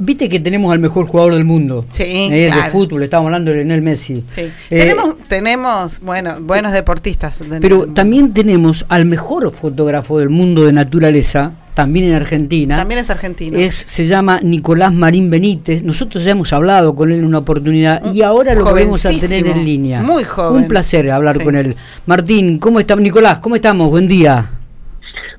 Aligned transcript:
Viste 0.00 0.28
que 0.28 0.40
tenemos 0.40 0.72
al 0.72 0.78
mejor 0.78 1.06
jugador 1.06 1.34
del 1.34 1.44
mundo. 1.44 1.84
Sí, 1.88 2.02
eh, 2.06 2.48
claro. 2.52 2.64
De 2.64 2.70
fútbol, 2.70 3.02
estamos 3.02 3.26
hablando 3.26 3.50
de 3.50 3.58
Lionel 3.58 3.82
Messi. 3.82 4.24
Sí. 4.26 4.42
Eh, 4.42 4.50
tenemos, 4.78 5.18
tenemos, 5.28 6.00
bueno, 6.00 6.36
buenos 6.40 6.72
deportistas. 6.72 7.38
Pero 7.60 7.78
mundo. 7.78 7.94
también 7.94 8.32
tenemos 8.32 8.84
al 8.88 9.04
mejor 9.04 9.50
fotógrafo 9.52 10.18
del 10.18 10.30
mundo 10.30 10.64
de 10.64 10.72
naturaleza, 10.72 11.52
también 11.74 12.06
en 12.06 12.14
Argentina. 12.14 12.76
También 12.76 13.00
es 13.00 13.10
argentino. 13.10 13.58
Es, 13.58 13.74
se 13.74 14.04
llama 14.04 14.38
Nicolás 14.42 14.92
Marín 14.92 15.28
Benítez. 15.30 15.82
Nosotros 15.82 16.22
ya 16.22 16.30
hemos 16.30 16.52
hablado 16.52 16.94
con 16.94 17.10
él 17.10 17.18
en 17.18 17.24
una 17.24 17.38
oportunidad 17.38 18.02
y 18.12 18.22
ahora 18.22 18.54
lo 18.54 18.64
vamos 18.64 19.04
a 19.06 19.10
tener 19.10 19.46
en 19.46 19.64
línea. 19.64 20.00
muy 20.02 20.22
joven. 20.24 20.62
Un 20.62 20.68
placer 20.68 21.10
hablar 21.10 21.36
Sí. 21.38 21.42
con 21.44 21.56
él. 21.56 21.74
Martín, 22.06 22.58
¿cómo 22.58 22.78
estamos? 22.78 23.02
Nicolás, 23.02 23.38
¿cómo 23.40 23.56
estamos? 23.56 23.90
Buen 23.90 24.06
día. 24.06 24.52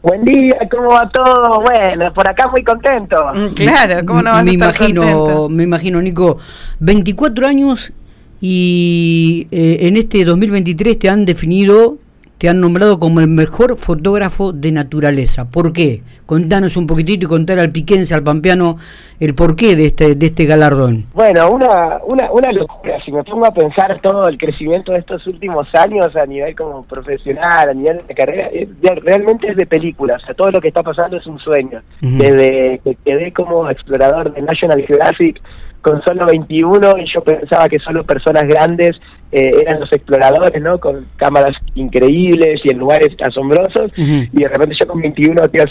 Buen 0.06 0.24
día, 0.24 0.56
¿cómo 0.70 0.90
va 0.90 1.10
todo? 1.12 1.62
Bueno, 1.62 2.14
por 2.14 2.28
acá 2.28 2.48
muy 2.52 2.64
contento. 2.64 3.16
Mm, 3.34 3.54
Claro, 3.56 4.06
¿cómo 4.06 4.22
no 4.22 4.34
vas 4.34 4.44
me 4.46 4.52
a 4.52 4.54
estar 4.54 4.70
imagino, 4.70 5.02
contento? 5.02 5.50
Me 5.50 5.64
imagino, 5.64 6.00
Nico. 6.00 6.38
24 6.80 7.48
años 7.48 7.92
y 8.40 9.48
eh, 9.50 9.78
en 9.82 9.98
este 9.98 10.24
2023 10.24 11.00
te 11.00 11.10
han 11.10 11.26
definido, 11.26 11.98
te 12.38 12.50
han 12.50 12.62
nombrado 12.62 13.00
como 13.00 13.20
el 13.20 13.28
mejor 13.28 13.78
fotógrafo 13.80 14.54
de 14.54 14.72
naturaleza. 14.72 15.46
¿Por 15.46 15.74
qué? 15.74 16.04
Contanos 16.26 16.76
un 16.76 16.88
poquitito 16.88 17.26
y 17.26 17.30
contar 17.30 17.60
al 17.60 17.72
piquense, 17.72 18.16
al 18.16 18.24
pampeano, 18.24 18.78
el 19.20 19.36
porqué 19.36 19.76
de 19.76 19.86
este, 19.86 20.16
de 20.16 20.26
este 20.26 20.46
galardón. 20.46 21.06
Bueno, 21.14 21.52
una, 21.52 22.00
una, 22.08 22.32
una 22.32 22.52
locura. 22.52 22.98
Si 23.04 23.12
me 23.12 23.24
pongo 23.24 23.46
a 23.46 23.54
pensar 23.54 24.00
todo 24.02 24.28
el 24.28 24.38
crecimiento 24.38 24.92
de 24.92 25.00
estos 25.00 25.26
últimos 25.28 25.68
años 25.76 26.16
a 26.16 26.26
nivel 26.26 26.56
como 26.56 26.84
profesional, 26.84 27.70
a 27.70 27.74
nivel 27.74 28.02
de 28.08 28.16
carrera, 28.16 28.48
es 28.48 28.70
realmente 29.04 29.50
es 29.50 29.56
de 29.56 29.66
película. 29.66 30.16
O 30.16 30.20
sea, 30.20 30.34
todo 30.34 30.50
lo 30.50 30.60
que 30.60 30.70
está 30.70 30.82
pasando 30.82 31.18
es 31.18 31.28
un 31.28 31.40
sueño. 31.40 31.82
Ujú. 32.02 32.18
Desde 32.18 32.82
que 32.84 32.98
quedé 33.06 33.32
como 33.32 33.70
explorador 33.70 34.34
de 34.34 34.42
National 34.42 34.84
Geographic 34.86 35.42
con 35.86 36.02
solo 36.02 36.26
21 36.26 36.98
y 36.98 37.06
yo 37.14 37.22
pensaba 37.22 37.70
que 37.70 37.78
solo 37.78 38.04
personas 38.04 38.46
grandes 38.46 39.00
eh, 39.32 39.52
eran 39.62 39.80
los 39.80 39.92
exploradores, 39.94 40.60
¿no? 40.60 40.80
Con 40.80 41.06
cámaras 41.16 41.56
increíbles 41.76 42.60
y 42.64 42.72
en 42.72 42.80
lugares 42.80 43.10
asombrosos. 43.24 43.92
Y 43.96 44.30
de 44.32 44.48
repente 44.48 44.76
yo 44.80 44.88
con 44.88 45.00
21 45.00 45.48
quedo 45.52 45.66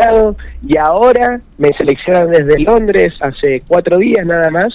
seleccionado 0.00 0.36
y 0.66 0.76
ahora 0.78 1.40
me 1.58 1.70
seleccionan 1.76 2.30
desde 2.30 2.58
Londres 2.60 3.12
hace 3.20 3.62
cuatro 3.66 3.98
días 3.98 4.26
nada 4.26 4.50
más 4.50 4.74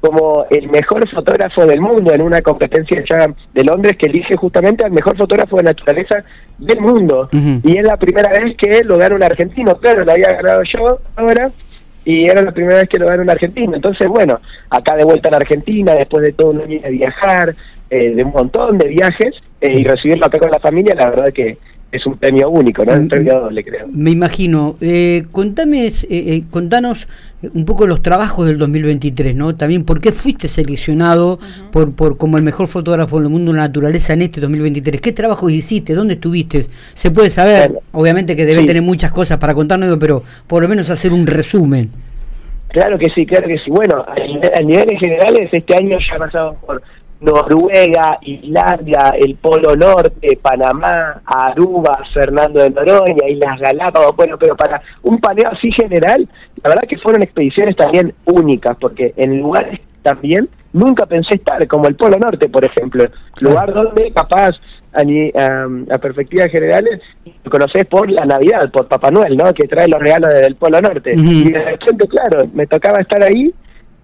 como 0.00 0.46
el 0.48 0.70
mejor 0.70 1.06
fotógrafo 1.10 1.66
del 1.66 1.80
mundo 1.80 2.14
en 2.14 2.22
una 2.22 2.40
competencia 2.40 3.04
ya 3.08 3.26
de 3.52 3.64
Londres 3.64 3.96
que 3.98 4.06
elige 4.06 4.34
justamente 4.34 4.82
al 4.82 4.92
mejor 4.92 5.14
fotógrafo 5.16 5.58
de 5.58 5.64
naturaleza 5.64 6.24
del 6.56 6.80
mundo. 6.80 7.28
Y 7.32 7.76
es 7.76 7.84
la 7.84 7.98
primera 7.98 8.30
vez 8.30 8.56
que 8.56 8.82
lo 8.82 8.96
gana 8.96 9.14
un 9.14 9.22
argentino. 9.22 9.76
Claro 9.76 10.04
lo 10.04 10.12
había 10.12 10.32
ganado 10.32 10.62
yo 10.62 11.00
ahora 11.16 11.50
y 12.06 12.24
era 12.24 12.40
la 12.40 12.52
primera 12.52 12.76
vez 12.76 12.88
que 12.88 12.98
lo 12.98 13.06
gana 13.06 13.22
un 13.22 13.28
argentino. 13.28 13.74
Entonces 13.74 14.08
bueno 14.08 14.40
acá 14.70 14.96
de 14.96 15.04
vuelta 15.04 15.28
en 15.28 15.34
Argentina 15.34 15.94
después 15.94 16.22
de 16.22 16.32
todo 16.32 16.52
un 16.52 16.62
año 16.62 16.80
de 16.80 16.90
viajar 16.90 17.54
eh, 17.90 18.14
de 18.14 18.24
un 18.24 18.32
montón 18.32 18.78
de 18.78 18.88
viajes 18.88 19.34
eh, 19.60 19.80
y 19.80 19.84
recibirlo 19.84 20.24
acá 20.24 20.38
con 20.38 20.50
la 20.50 20.60
familia 20.60 20.94
la 20.94 21.10
verdad 21.10 21.32
que 21.34 21.58
es 21.92 22.06
un 22.06 22.16
premio 22.16 22.48
único, 22.50 22.84
¿no? 22.84 22.94
Mm, 22.94 23.00
Un 23.00 23.08
premio 23.08 23.40
doble, 23.40 23.64
creo. 23.64 23.86
Me 23.92 24.10
imagino. 24.10 24.76
Eh, 24.80 25.24
contame, 25.32 25.86
eh, 25.88 25.92
eh, 26.10 26.42
contanos 26.50 27.08
un 27.54 27.64
poco 27.64 27.86
los 27.86 28.00
trabajos 28.00 28.46
del 28.46 28.58
2023, 28.58 29.34
¿no? 29.34 29.54
También 29.56 29.84
por 29.84 30.00
qué 30.00 30.12
fuiste 30.12 30.46
seleccionado 30.46 31.38
por, 31.72 31.92
por 31.92 32.16
como 32.16 32.36
el 32.36 32.44
mejor 32.44 32.68
fotógrafo 32.68 33.18
del 33.20 33.28
mundo 33.28 33.50
de 33.52 33.58
la 33.58 33.64
naturaleza 33.64 34.12
en 34.12 34.22
este 34.22 34.40
2023. 34.40 35.00
¿Qué 35.00 35.12
trabajos 35.12 35.50
hiciste? 35.50 35.94
¿Dónde 35.94 36.14
estuviste? 36.14 36.66
Se 36.94 37.10
puede 37.10 37.30
saber, 37.30 37.70
Bueno, 37.70 37.82
obviamente 37.92 38.36
que 38.36 38.46
debe 38.46 38.60
sí. 38.60 38.66
tener 38.66 38.82
muchas 38.82 39.10
cosas 39.10 39.38
para 39.38 39.54
contarnos, 39.54 39.96
pero 39.98 40.22
por 40.46 40.62
lo 40.62 40.68
menos 40.68 40.90
hacer 40.90 41.12
un 41.12 41.26
resumen. 41.26 41.90
Claro 42.68 42.96
que 43.00 43.08
sí, 43.12 43.26
claro 43.26 43.48
que 43.48 43.58
sí. 43.58 43.68
Bueno, 43.68 44.04
a, 44.06 44.14
nivel- 44.14 44.52
a 44.56 44.60
niveles 44.62 45.00
generales, 45.00 45.48
este 45.52 45.74
año 45.74 45.98
ya 45.98 46.16
pasamos 46.16 46.54
por 46.64 46.80
Noruega, 47.20 48.18
Islandia, 48.22 49.14
el 49.18 49.34
Polo 49.36 49.76
Norte, 49.76 50.38
Panamá, 50.40 51.20
Aruba, 51.24 51.98
Fernando 52.12 52.60
de 52.60 52.70
Noroña, 52.70 53.28
Islas 53.28 53.60
Galápagos. 53.60 54.16
Bueno, 54.16 54.38
pero 54.38 54.56
para 54.56 54.80
un 55.02 55.18
paneo 55.18 55.48
así 55.52 55.70
general, 55.72 56.26
la 56.62 56.70
verdad 56.70 56.88
que 56.88 56.98
fueron 56.98 57.22
expediciones 57.22 57.76
también 57.76 58.14
únicas, 58.24 58.76
porque 58.80 59.12
en 59.16 59.38
lugares 59.40 59.80
también 60.02 60.48
nunca 60.72 61.04
pensé 61.06 61.34
estar, 61.34 61.66
como 61.68 61.86
el 61.88 61.96
Polo 61.96 62.16
Norte, 62.18 62.48
por 62.48 62.64
ejemplo, 62.64 63.04
lugar 63.40 63.72
donde 63.72 64.10
capaz 64.12 64.52
a, 64.92 65.04
ni- 65.04 65.30
a, 65.30 65.68
a 65.94 65.98
perspectivas 65.98 66.50
generales 66.50 67.00
lo 67.44 67.50
conoces 67.50 67.84
por 67.86 68.10
la 68.10 68.24
Navidad, 68.24 68.70
por 68.72 68.88
Papá 68.88 69.10
Noel, 69.10 69.36
¿no? 69.36 69.52
Que 69.52 69.68
trae 69.68 69.86
los 69.88 70.00
regalos 70.00 70.32
desde 70.32 70.46
el 70.46 70.56
Polo 70.56 70.80
Norte. 70.80 71.12
Y 71.14 71.50
de 71.52 71.60
repente, 71.64 72.08
claro, 72.08 72.48
me 72.54 72.66
tocaba 72.66 72.98
estar 72.98 73.22
ahí, 73.22 73.52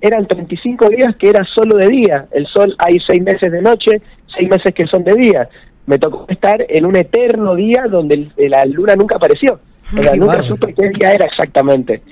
eran 0.01 0.27
35 0.27 0.89
días 0.91 1.17
que 1.17 1.29
era 1.31 1.45
solo 1.45 1.77
de 1.77 1.89
día. 1.89 2.27
El 2.33 2.47
sol 2.47 2.75
hay 2.79 2.99
seis 3.07 3.23
meses 3.23 3.51
de 3.51 3.63
noche, 3.63 4.01
seis 4.37 4.49
meses 4.49 4.75
que 4.75 4.87
son 4.87 5.05
de 5.05 5.15
día. 5.15 5.49
Me 5.87 5.99
tocó 5.99 6.27
estar 6.29 6.65
en 6.69 6.85
un 6.85 6.97
eterno 6.97 7.55
día 7.55 7.85
donde 7.89 8.15
el- 8.37 8.51
la 8.51 8.65
luna 8.67 8.97
nunca 8.97 9.17
apareció. 9.17 9.59
O 9.97 10.03
sea, 10.03 10.17
nunca 10.17 10.43
supe 10.43 10.75
qué 10.75 10.89
día 10.91 11.13
era 11.13 11.27
exactamente. 11.27 12.03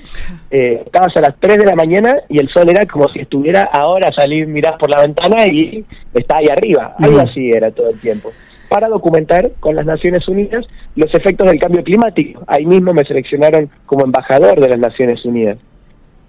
Eh, 0.56 0.82
estabas 0.86 1.16
a 1.16 1.20
las 1.20 1.34
3 1.40 1.58
de 1.58 1.66
la 1.66 1.74
mañana 1.74 2.14
y 2.28 2.38
el 2.38 2.48
sol 2.48 2.68
era 2.68 2.86
como 2.86 3.08
si 3.08 3.18
estuviera 3.18 3.62
ahora 3.72 4.12
salir, 4.12 4.46
mirás 4.46 4.74
por 4.78 4.88
la 4.88 5.00
ventana 5.00 5.44
y 5.48 5.84
está 6.14 6.36
ahí 6.36 6.46
arriba. 6.48 6.94
Algo 7.00 7.16
Ujú. 7.16 7.26
así 7.28 7.50
era 7.50 7.72
todo 7.72 7.90
el 7.90 7.98
tiempo. 7.98 8.30
Para 8.68 8.86
documentar 8.86 9.50
con 9.58 9.74
las 9.74 9.84
Naciones 9.84 10.28
Unidas 10.28 10.64
los 10.94 11.12
efectos 11.12 11.48
del 11.48 11.58
cambio 11.58 11.82
climático. 11.82 12.44
Ahí 12.46 12.64
mismo 12.66 12.94
me 12.94 13.02
seleccionaron 13.04 13.68
como 13.84 14.04
embajador 14.04 14.60
de 14.60 14.68
las 14.68 14.78
Naciones 14.78 15.24
Unidas. 15.24 15.58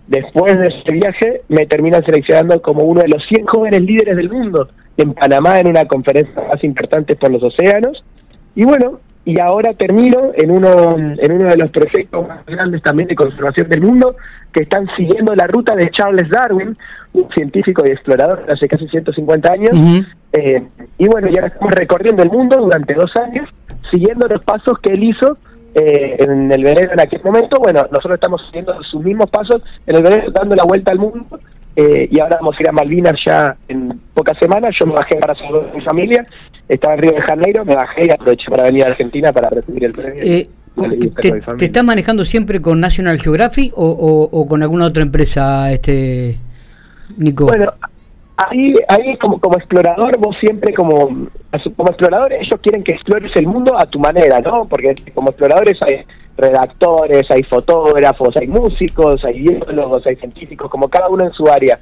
Después 0.07 0.57
de 0.59 0.67
ese 0.67 0.93
viaje 0.93 1.41
me 1.49 1.65
terminan 1.65 2.03
seleccionando 2.05 2.61
como 2.61 2.83
uno 2.83 3.01
de 3.01 3.07
los 3.07 3.25
100 3.27 3.45
jóvenes 3.47 3.81
líderes 3.81 4.15
del 4.17 4.29
mundo 4.29 4.69
en 4.97 5.13
Panamá 5.13 5.59
en 5.59 5.67
una 5.67 5.85
conferencia 5.85 6.43
más 6.47 6.63
importante 6.63 7.15
por 7.15 7.31
los 7.31 7.41
océanos. 7.41 8.03
Y 8.55 8.63
bueno, 8.63 8.99
y 9.25 9.39
ahora 9.39 9.73
termino 9.73 10.31
en 10.35 10.51
uno, 10.51 10.95
en 10.95 11.31
uno 11.31 11.49
de 11.49 11.57
los 11.57 11.71
proyectos 11.71 12.27
más 12.27 12.45
grandes 12.45 12.83
también 12.83 13.09
de 13.09 13.15
conservación 13.15 13.67
del 13.67 13.81
mundo 13.81 14.15
que 14.53 14.63
están 14.63 14.87
siguiendo 14.95 15.33
la 15.35 15.47
ruta 15.47 15.75
de 15.75 15.89
Charles 15.89 16.29
Darwin, 16.29 16.77
un 17.13 17.29
científico 17.31 17.83
y 17.85 17.89
explorador 17.89 18.45
de 18.45 18.53
hace 18.53 18.67
casi 18.67 18.87
150 18.87 19.51
años. 19.51 19.71
Ujú. 19.73 20.05
Eh, 20.33 20.63
y 20.99 21.07
bueno, 21.07 21.27
ya 21.29 21.47
estamos 21.47 21.73
recorriendo 21.73 22.21
el 22.21 22.29
mundo 22.29 22.57
durante 22.57 22.93
dos 22.93 23.11
años, 23.15 23.49
siguiendo 23.89 24.27
los 24.27 24.45
pasos 24.45 24.77
que 24.79 24.93
él 24.93 25.03
hizo 25.03 25.37
eh, 25.75 26.15
en 26.19 26.51
el 26.51 26.63
veneno 26.63 26.91
en 26.93 26.99
aquel 26.99 27.21
momento. 27.23 27.59
Bueno, 27.59 27.81
nosotros 27.91 28.15
estamos 28.15 28.41
siguiendo 28.47 28.81
sus 28.83 29.03
mismos 29.03 29.29
pasos 29.29 29.61
en 29.85 29.95
el 29.97 30.03
veneno, 30.03 30.31
dando 30.31 30.55
la 30.55 30.63
vuelta 30.63 30.91
al 30.91 30.99
mundo. 30.99 31.25
eh, 31.75 32.07
y 32.09 32.19
ahora 32.21 32.37
vamos 32.37 32.55
a 32.57 32.61
ir 32.63 32.69
a 32.69 32.71
Malvinas 32.71 33.15
ya 33.25 33.55
en 33.67 33.99
pocas 34.13 34.37
semanas. 34.39 34.73
Yo 34.79 34.85
me 34.87 34.93
bajé 34.93 35.17
para 35.17 35.35
saludar 35.35 35.69
a 35.71 35.77
mi 35.77 35.81
familia. 35.83 36.25
Estaba 36.69 36.95
en 36.95 37.01
Río 37.01 37.11
de 37.11 37.21
Janeiro, 37.21 37.65
me 37.65 37.75
bajé 37.75 38.05
y 38.05 38.09
aproveché 38.11 38.49
para 38.49 38.63
venir 38.63 38.85
a 38.85 38.87
Argentina 38.87 39.31
para 39.33 39.49
recibir 39.49 39.83
el 39.83 39.91
premio. 39.91 40.23
Eh, 40.23 40.47
te, 41.57 41.65
estás 41.65 41.83
manejando 41.83 42.25
siempre 42.25 42.61
con 42.61 42.79
National 42.79 43.19
Geographic 43.19 43.71
o, 43.75 43.85
o- 43.91 44.29
o 44.31 44.45
con 44.47 44.61
alguna 44.63 44.85
otra 44.85 45.03
empresa, 45.03 45.71
este 45.71 46.37
Nico? 47.17 47.45
Bueno, 47.45 47.71
ahí, 48.37 48.73
ahí 48.87 49.17
como, 49.17 49.39
como 49.39 49.57
explorador, 49.57 50.17
vos 50.17 50.35
siempre 50.39 50.73
como, 50.73 51.27
como 51.75 51.89
explorador, 51.89 52.33
ellos 52.33 52.59
quieren 52.61 52.83
que 52.83 52.93
explores 52.93 53.31
el 53.35 53.47
mundo 53.47 53.77
a 53.77 53.85
tu 53.85 53.99
manera, 53.99 54.39
¿no? 54.39 54.65
Porque 54.65 54.95
como 55.13 55.29
exploradores 55.29 55.77
hay 55.81 56.03
redactores, 56.37 57.29
hay 57.29 57.43
fotógrafos, 57.43 58.35
hay 58.37 58.47
músicos, 58.47 59.23
hay 59.23 59.39
biólogos, 59.39 60.05
hay 60.05 60.15
científicos, 60.15 60.69
como 60.69 60.89
cada 60.89 61.07
uno 61.09 61.23
en 61.23 61.31
su 61.31 61.47
área. 61.47 61.79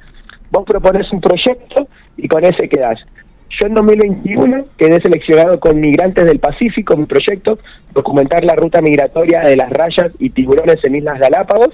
Vos 0.50 0.64
propones 0.64 1.10
un 1.12 1.20
proyecto 1.20 1.88
y 2.16 2.28
con 2.28 2.44
ese 2.44 2.68
quedás. 2.68 3.00
Yo 3.60 3.66
en 3.66 3.74
2021 3.74 4.64
quedé 4.76 5.00
seleccionado 5.00 5.60
con 5.60 5.80
Migrantes 5.80 6.24
del 6.24 6.40
Pacífico, 6.40 6.96
mi 6.96 7.06
proyecto, 7.06 7.58
documentar 7.92 8.44
la 8.44 8.54
ruta 8.54 8.80
migratoria 8.80 9.40
de 9.40 9.56
las 9.56 9.70
rayas 9.70 10.12
y 10.18 10.30
tiburones 10.30 10.78
en 10.84 10.96
Islas 10.96 11.20
Galápagos 11.20 11.70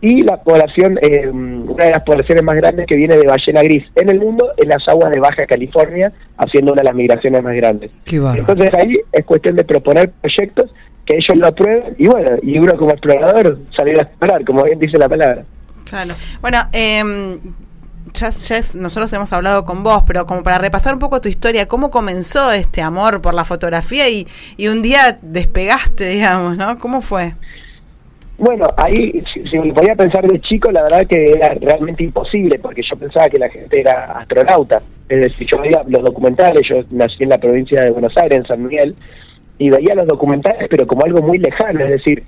y 0.00 0.22
la 0.22 0.38
población, 0.38 0.98
eh, 1.02 1.28
una 1.28 1.84
de 1.84 1.90
las 1.90 2.02
poblaciones 2.02 2.42
más 2.42 2.56
grandes 2.56 2.86
que 2.86 2.96
viene 2.96 3.16
de 3.16 3.26
ballena 3.26 3.62
gris 3.62 3.84
en 3.96 4.08
el 4.08 4.18
mundo, 4.18 4.50
en 4.56 4.68
las 4.68 4.86
aguas 4.88 5.10
de 5.10 5.20
Baja 5.20 5.46
California, 5.46 6.12
haciendo 6.38 6.72
una 6.72 6.80
de 6.80 6.86
las 6.86 6.94
migraciones 6.94 7.42
más 7.42 7.54
grandes. 7.54 7.90
Entonces 8.10 8.70
ahí 8.78 8.94
es 9.12 9.24
cuestión 9.24 9.56
de 9.56 9.64
proponer 9.64 10.10
proyectos 10.10 10.70
que 11.04 11.16
ellos 11.16 11.36
lo 11.36 11.48
aprueben 11.48 11.94
y 11.98 12.06
bueno, 12.06 12.30
y 12.42 12.58
uno 12.58 12.76
como 12.76 12.92
explorador 12.92 13.58
salir 13.76 13.98
a 13.98 14.02
explorar, 14.02 14.44
como 14.44 14.64
bien 14.64 14.78
dice 14.78 14.96
la 14.96 15.08
palabra. 15.08 15.44
Claro. 15.84 16.14
Bueno, 16.40 16.58
eh, 16.72 17.38
ya, 18.14 18.30
ya 18.30 18.60
nosotros 18.74 19.12
hemos 19.12 19.32
hablado 19.32 19.64
con 19.64 19.82
vos, 19.82 20.02
pero 20.06 20.26
como 20.26 20.42
para 20.42 20.58
repasar 20.58 20.94
un 20.94 21.00
poco 21.00 21.20
tu 21.20 21.28
historia, 21.28 21.68
¿cómo 21.68 21.90
comenzó 21.90 22.52
este 22.52 22.80
amor 22.80 23.20
por 23.20 23.34
la 23.34 23.44
fotografía 23.44 24.08
y, 24.08 24.26
y 24.56 24.68
un 24.68 24.82
día 24.82 25.18
despegaste, 25.20 26.06
digamos, 26.08 26.56
¿no? 26.56 26.78
¿Cómo 26.78 27.02
fue? 27.02 27.34
Bueno, 28.40 28.68
ahí, 28.78 29.22
si, 29.34 29.46
si 29.48 29.58
me 29.58 29.70
podía 29.74 29.94
pensar 29.94 30.26
de 30.26 30.40
chico, 30.40 30.70
la 30.70 30.84
verdad 30.84 31.06
que 31.06 31.32
era 31.32 31.52
realmente 31.60 32.02
imposible, 32.02 32.58
porque 32.58 32.80
yo 32.82 32.96
pensaba 32.96 33.28
que 33.28 33.38
la 33.38 33.50
gente 33.50 33.80
era 33.80 34.18
astronauta. 34.18 34.80
Es 35.10 35.20
decir, 35.20 35.46
yo 35.52 35.60
veía 35.60 35.82
los 35.86 36.02
documentales, 36.02 36.66
yo 36.66 36.76
nací 36.90 37.22
en 37.22 37.28
la 37.28 37.36
provincia 37.36 37.82
de 37.82 37.90
Buenos 37.90 38.16
Aires, 38.16 38.38
en 38.38 38.46
San 38.46 38.62
Miguel, 38.62 38.94
y 39.58 39.68
veía 39.68 39.94
los 39.94 40.06
documentales, 40.06 40.68
pero 40.70 40.86
como 40.86 41.04
algo 41.04 41.20
muy 41.20 41.36
lejano. 41.36 41.80
Es 41.80 41.90
decir, 41.90 42.22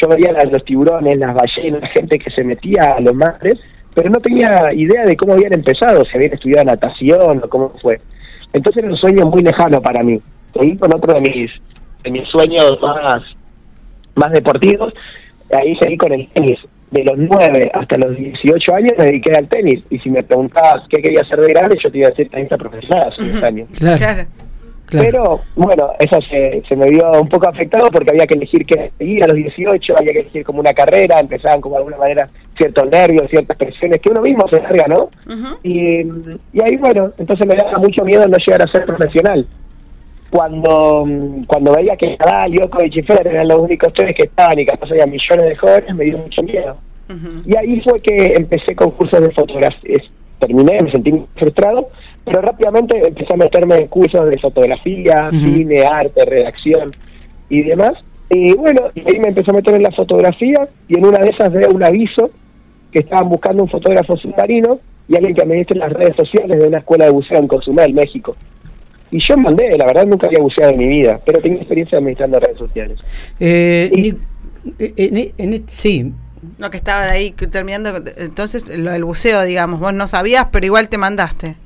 yo 0.00 0.06
veía 0.06 0.30
a 0.38 0.44
los 0.44 0.64
tiburones, 0.64 1.18
las 1.18 1.34
ballenas, 1.34 1.90
gente 1.94 2.20
que 2.20 2.30
se 2.30 2.44
metía 2.44 2.92
a 2.92 3.00
los 3.00 3.16
mares, 3.16 3.58
pero 3.92 4.08
no 4.08 4.20
tenía 4.20 4.72
idea 4.72 5.04
de 5.04 5.16
cómo 5.16 5.32
habían 5.32 5.52
empezado, 5.52 6.04
si 6.04 6.16
habían 6.16 6.34
estudiado 6.34 6.66
natación 6.66 7.40
o 7.42 7.48
cómo 7.48 7.70
fue. 7.82 7.98
Entonces 8.52 8.84
era 8.84 8.92
un 8.92 8.98
sueño 8.98 9.26
muy 9.26 9.42
lejano 9.42 9.82
para 9.82 10.04
mí. 10.04 10.20
Seguí 10.56 10.76
con 10.76 10.94
otro 10.94 11.12
de 11.14 11.20
mis, 11.22 11.50
de 12.04 12.10
mis 12.12 12.28
sueños 12.28 12.78
más, 12.80 13.22
más 14.14 14.30
deportivos, 14.30 14.94
ahí 15.52 15.76
seguí 15.76 15.96
con 15.96 16.12
el 16.12 16.28
tenis. 16.28 16.58
De 16.90 17.04
los 17.04 17.16
9 17.16 17.70
hasta 17.72 17.96
los 17.98 18.16
18 18.16 18.74
años 18.74 18.92
me 18.98 19.04
dediqué 19.04 19.32
al 19.32 19.48
tenis. 19.48 19.82
Y 19.90 19.98
si 20.00 20.10
me 20.10 20.22
preguntabas 20.22 20.82
qué 20.88 21.00
quería 21.00 21.20
hacer 21.20 21.40
de 21.40 21.48
grande, 21.48 21.78
yo 21.82 21.90
te 21.90 21.98
iba 21.98 22.08
a 22.08 22.10
decir 22.10 22.28
tenista 22.28 22.56
profesional 22.56 23.08
hace 23.08 23.22
unos 23.22 23.42
años. 23.42 23.68
Claro, 23.78 23.96
Claro. 24.90 25.06
Pero 25.08 25.40
bueno, 25.54 25.92
eso 26.00 26.20
se, 26.20 26.62
se 26.68 26.74
me 26.74 26.90
vio 26.90 27.08
un 27.12 27.28
poco 27.28 27.48
afectado 27.48 27.88
porque 27.92 28.10
había 28.10 28.26
que 28.26 28.34
elegir 28.34 28.66
qué 28.66 28.90
seguir 28.98 29.22
a 29.22 29.28
los 29.28 29.36
18, 29.36 29.96
había 29.96 30.12
que 30.12 30.20
elegir 30.20 30.44
como 30.44 30.58
una 30.58 30.72
carrera, 30.72 31.20
empezaban 31.20 31.60
como 31.60 31.76
de 31.76 31.78
alguna 31.78 31.96
manera 31.96 32.28
ciertos 32.56 32.90
nervios, 32.90 33.30
ciertas 33.30 33.56
presiones 33.56 34.00
que 34.02 34.10
uno 34.10 34.20
mismo 34.20 34.48
se 34.48 34.60
larga, 34.60 34.86
¿no? 34.88 35.08
Y, 35.62 36.00
y 36.02 36.62
ahí, 36.64 36.76
bueno, 36.76 37.12
entonces 37.18 37.46
me 37.46 37.54
daba 37.54 37.78
mucho 37.78 38.04
miedo 38.04 38.26
no 38.26 38.36
llegar 38.36 38.62
a 38.62 38.66
ser 38.66 38.84
profesional. 38.84 39.46
Cuando 40.30 41.04
mm, 41.06 41.44
cuando 41.44 41.74
veía 41.74 41.96
que 41.96 42.16
Nadal, 42.16 42.52
Djokovic 42.52 42.96
y 42.96 43.02
Federer 43.02 43.34
eran 43.34 43.48
los 43.48 43.58
únicos 43.58 43.92
tres 43.92 44.14
que 44.16 44.24
estaban 44.24 44.58
y 44.58 44.66
capaz 44.66 44.90
había 44.90 45.06
millones 45.06 45.44
de 45.44 45.56
jóvenes, 45.56 45.94
me 45.94 46.04
dio 46.04 46.18
mucho 46.18 46.42
miedo. 46.42 46.76
Y 47.44 47.56
ahí 47.56 47.80
fue 47.80 47.98
que 48.00 48.34
empecé 48.36 48.76
con 48.76 48.92
cursos 48.92 49.20
de 49.20 49.32
fotografía. 49.32 49.98
Terminé, 50.38 50.80
me 50.80 50.92
sentí 50.92 51.12
frustrado, 51.34 51.88
pero 52.24 52.40
rápidamente 52.40 52.96
empecé 53.04 53.34
a 53.34 53.36
meterme 53.36 53.76
en 53.76 53.88
cursos 53.88 54.30
de 54.30 54.38
fotografía, 54.38 55.28
cine, 55.30 55.82
arte, 55.82 56.24
redacción 56.24 56.90
y 57.48 57.62
demás. 57.62 57.94
Y 58.30 58.54
bueno, 58.54 58.82
ahí 58.94 59.18
me 59.18 59.28
empecé 59.28 59.50
a 59.50 59.54
meter 59.54 59.74
en 59.74 59.82
la 59.82 59.90
fotografía 59.90 60.68
y 60.86 60.98
en 60.98 61.04
una 61.04 61.18
de 61.18 61.30
esas 61.30 61.52
veo 61.52 61.68
un 61.74 61.82
aviso 61.82 62.30
que 62.92 63.00
estaban 63.00 63.28
buscando 63.28 63.64
un 63.64 63.68
fotógrafo 63.68 64.16
submarino 64.16 64.78
y 65.08 65.16
alguien 65.16 65.34
que 65.34 65.42
administre 65.42 65.78
las 65.78 65.92
redes 65.92 66.14
sociales 66.14 66.60
de 66.60 66.68
una 66.68 66.78
escuela 66.78 67.06
de 67.06 67.10
buceo 67.10 67.38
en 67.38 67.48
Cozumel, 67.48 67.92
México. 67.92 68.36
Y 69.12 69.18
yo 69.28 69.36
mandé, 69.36 69.76
la 69.76 69.86
verdad 69.86 70.06
nunca 70.06 70.26
había 70.28 70.40
buceado 70.40 70.72
en 70.72 70.78
mi 70.78 70.86
vida, 70.86 71.20
pero 71.26 71.40
tenía 71.40 71.58
experiencia 71.58 71.98
administrando 71.98 72.38
redes 72.38 72.58
sociales. 72.58 72.98
Eh, 73.40 73.90
Y- 73.92 74.14
eh, 74.78 75.32
en- 75.38 75.52
en- 75.54 75.64
sí, 75.68 76.12
Lo 76.58 76.70
que 76.70 76.78
estaba 76.78 77.04
de 77.04 77.10
ahí 77.10 77.30
terminando, 77.32 77.92
entonces 78.16 78.74
lo 78.78 78.90
del 78.92 79.04
buceo, 79.04 79.42
digamos, 79.42 79.78
vos 79.78 79.92
no 79.92 80.06
sabías, 80.06 80.46
pero 80.50 80.64
igual 80.64 80.88
te 80.88 80.96
mandaste. 80.96 81.56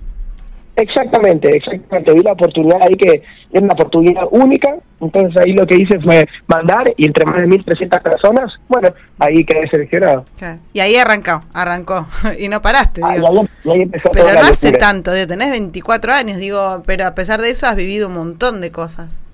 Exactamente, 0.76 1.56
exactamente. 1.56 2.12
Vi 2.12 2.22
la 2.22 2.32
oportunidad 2.32 2.82
ahí 2.82 2.96
que 2.96 3.22
era 3.52 3.64
una 3.64 3.74
oportunidad 3.74 4.24
única. 4.30 4.74
Entonces 5.00 5.36
ahí 5.40 5.52
lo 5.52 5.66
que 5.66 5.76
hice 5.76 6.00
fue 6.00 6.26
mandar 6.46 6.92
y 6.96 7.06
entre 7.06 7.26
más 7.26 7.40
de 7.40 7.46
1.300 7.46 8.02
personas, 8.02 8.52
bueno, 8.68 8.88
ahí 9.18 9.44
quedé 9.44 9.68
seleccionado. 9.68 10.24
Claro. 10.38 10.58
Y 10.72 10.80
ahí 10.80 10.96
arrancó, 10.96 11.40
arrancó. 11.52 12.06
y 12.38 12.48
no 12.48 12.60
paraste, 12.62 13.00
Ah, 13.04 13.12
y, 13.12 13.20
digo. 13.20 13.28
ahí, 13.28 13.46
y 13.64 13.70
ahí 13.70 13.82
empezó 13.82 14.10
Pero 14.12 14.32
no 14.32 14.40
hace 14.40 14.68
locura. 14.72 14.86
tanto, 14.86 15.12
digo, 15.12 15.26
tenés 15.26 15.50
24 15.50 16.12
años, 16.12 16.38
digo, 16.38 16.82
pero 16.86 17.06
a 17.06 17.14
pesar 17.14 17.40
de 17.40 17.50
eso 17.50 17.66
has 17.66 17.76
vivido 17.76 18.08
un 18.08 18.14
montón 18.14 18.60
de 18.60 18.70
cosas. 18.72 19.26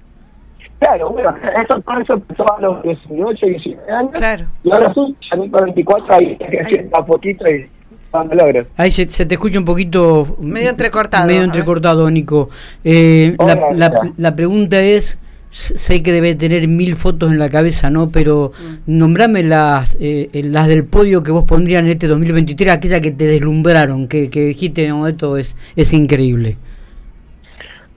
Claro, 0.81 1.11
bueno, 1.11 1.35
eso, 1.63 1.81
todo 1.83 2.01
eso 2.01 2.15
empezó 2.15 2.57
a 2.57 2.61
los 2.61 2.83
18, 2.83 3.47
19 3.47 3.93
años. 3.93 4.11
Claro. 4.13 4.47
Y 4.65 4.73
ahora 4.73 4.93
sí, 4.95 5.17
ya 5.31 5.37
con 5.37 5.51
24 5.51 6.15
ahí 6.15 6.37
creciendo 6.39 6.99
a 6.99 7.05
poquito 7.05 7.47
y 7.49 7.69
cuando 8.11 8.35
logro. 8.35 8.67
ahí 8.77 8.91
se, 8.91 9.09
se 9.09 9.27
te 9.27 9.35
escucha 9.35 9.59
un 9.59 9.65
poquito... 9.65 10.37
Medio 10.41 10.71
entrecortado, 10.71 11.27
Medio 11.27 11.43
entrecortado, 11.45 12.11
Nico. 12.11 12.51
Eh, 12.85 13.35
la, 13.39 13.45
Hola, 13.45 13.55
la- 13.75 13.87
hola. 13.89 14.13
la 14.17 14.37
pregunta 14.37 14.81
es, 14.81 15.19
sé 15.51 16.03
que 16.03 16.13
debe 16.13 16.35
tener 16.35 16.67
mil 16.69 16.95
fotos 16.97 17.31
en 17.33 17.39
la 17.39 17.49
cabeza, 17.49 17.91
¿no? 17.91 18.11
Pero 18.11 18.53
Mm. 18.87 18.99
nombrame 18.99 19.43
las, 19.43 19.97
eh, 20.01 20.29
eh, 20.33 20.43
las 20.45 20.67
del 20.69 20.85
podio 20.85 21.23
que 21.23 21.31
vos 21.33 21.45
pondrías 21.45 21.83
en 21.83 21.89
este 21.89 22.07
2023, 22.07 22.73
aquellas 22.75 23.01
que 23.01 23.11
te 23.13 23.27
deslumbraron, 23.27 24.09
que, 24.09 24.29
que 24.31 24.41
dijiste, 24.47 24.89
no, 24.89 25.07
esto 25.07 25.37
es, 25.37 25.57
es 25.77 25.93
increíble. 25.93 26.57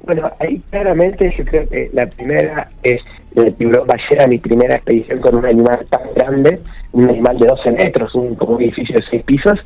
Bueno, 0.06 0.30
ahí 0.40 0.62
claramente 0.70 1.34
yo 1.38 1.46
creo 1.46 1.68
que 1.70 1.90
la 1.94 2.06
primera 2.08 2.70
es 2.84 3.02
el 3.36 3.54
tiburón 3.56 3.88
ballena, 3.88 4.28
mi 4.28 4.38
primera 4.38 4.76
expedición 4.76 5.20
con 5.22 5.38
un 5.38 5.46
animal 5.46 5.86
tan 5.90 6.02
grande, 6.14 6.60
un 6.92 7.10
animal 7.10 7.40
de 7.40 7.48
12 7.48 7.72
metros, 7.72 8.14
un, 8.14 8.36
como 8.36 8.56
un 8.58 8.62
edificio 8.64 8.96
de 8.98 9.04
6 9.10 9.24
pisos. 9.24 9.60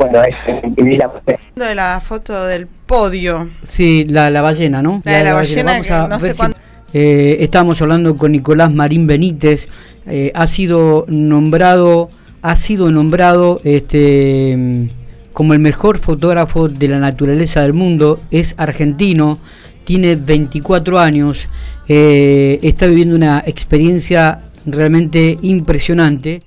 Bueno, 0.00 0.22
es 0.22 0.34
y 0.78 0.82
vi 0.82 0.96
la 0.96 1.10
de 1.56 1.74
la 1.74 2.00
foto 2.00 2.46
del 2.46 2.66
podio. 2.66 3.50
Sí, 3.60 4.06
la, 4.08 4.30
la 4.30 4.40
ballena, 4.40 4.80
¿no? 4.82 5.02
La 5.04 5.18
de 5.18 5.24
la 5.24 5.34
ballena, 5.34 5.80
que 5.82 5.90
no 5.90 6.18
sé 6.18 6.26
ver 6.28 6.32
si- 6.34 6.38
cuánto- 6.38 6.58
eh, 6.94 7.36
estábamos 7.40 7.80
hablando 7.82 8.16
con 8.16 8.32
Nicolás 8.32 8.72
Marín 8.72 9.06
Benítez. 9.06 9.68
eh, 10.06 10.32
ha 10.34 10.46
sido 10.46 11.04
nombrado, 11.08 12.08
ha 12.42 12.54
sido 12.56 12.90
nombrado 12.90 13.60
este 13.64 14.88
como 15.34 15.52
el 15.52 15.58
mejor 15.60 15.98
fotógrafo 15.98 16.68
de 16.68 16.88
la 16.88 16.98
naturaleza 16.98 17.60
del 17.62 17.74
mundo. 17.74 18.20
Es 18.30 18.54
argentino, 18.58 19.38
tiene 19.84 20.16
24 20.16 20.98
años, 20.98 21.48
eh, 21.88 22.58
está 22.62 22.86
viviendo 22.86 23.14
una 23.14 23.42
experiencia 23.46 24.40
realmente 24.66 25.38
impresionante. 25.42 26.40